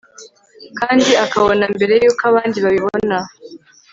kandi 0.79 1.09
akabona 1.25 1.63
mbere 1.75 1.93
yuko 2.03 2.23
abandi 2.31 2.57
babibona 2.65 3.17